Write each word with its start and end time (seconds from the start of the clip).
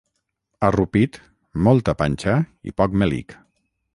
A 0.67 0.71
Rupit, 0.75 1.19
molta 1.69 1.95
panxa 2.01 2.35
i 2.71 2.75
poc 2.83 2.99
melic. 3.03 3.37